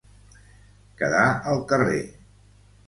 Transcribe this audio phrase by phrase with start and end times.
[1.03, 2.03] Quedar al carrer.